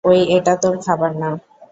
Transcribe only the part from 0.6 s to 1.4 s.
তোর খাবার না।